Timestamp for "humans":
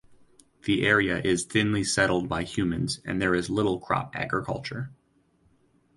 2.41-2.99